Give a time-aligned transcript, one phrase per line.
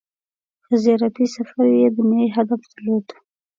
[0.63, 3.07] •دغه زیارتي سفر یې دنیايي هدف درلود.